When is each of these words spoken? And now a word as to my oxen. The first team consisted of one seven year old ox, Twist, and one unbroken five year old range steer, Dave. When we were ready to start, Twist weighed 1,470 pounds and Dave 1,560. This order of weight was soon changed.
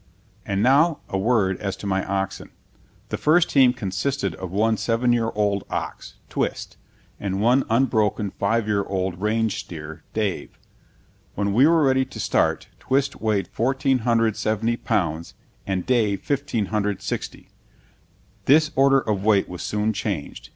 And 0.47 0.63
now 0.63 0.97
a 1.09 1.17
word 1.19 1.59
as 1.59 1.75
to 1.77 1.85
my 1.85 2.03
oxen. 2.03 2.49
The 3.09 3.19
first 3.19 3.51
team 3.51 3.71
consisted 3.71 4.33
of 4.33 4.49
one 4.49 4.75
seven 4.77 5.13
year 5.13 5.29
old 5.35 5.63
ox, 5.69 6.15
Twist, 6.27 6.75
and 7.19 7.39
one 7.39 7.63
unbroken 7.69 8.31
five 8.31 8.65
year 8.67 8.83
old 8.85 9.21
range 9.21 9.59
steer, 9.59 10.01
Dave. 10.15 10.57
When 11.35 11.53
we 11.53 11.67
were 11.67 11.83
ready 11.83 12.03
to 12.05 12.19
start, 12.19 12.67
Twist 12.79 13.21
weighed 13.21 13.49
1,470 13.55 14.77
pounds 14.77 15.35
and 15.67 15.85
Dave 15.85 16.27
1,560. 16.27 17.49
This 18.45 18.71
order 18.75 19.01
of 19.01 19.23
weight 19.23 19.47
was 19.47 19.61
soon 19.61 19.93
changed. 19.93 20.49